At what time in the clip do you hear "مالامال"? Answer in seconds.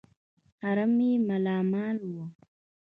1.27-1.97